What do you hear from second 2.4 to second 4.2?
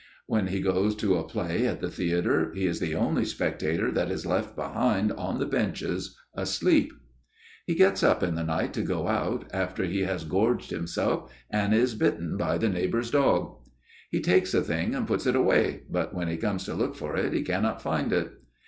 he is the only spectator that